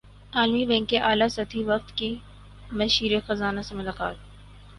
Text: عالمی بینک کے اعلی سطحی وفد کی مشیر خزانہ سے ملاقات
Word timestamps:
عالمی 0.33 0.65
بینک 0.65 0.89
کے 0.89 0.99
اعلی 0.99 1.27
سطحی 1.29 1.63
وفد 1.63 1.95
کی 1.97 2.15
مشیر 2.71 3.19
خزانہ 3.27 3.61
سے 3.61 3.75
ملاقات 3.75 4.15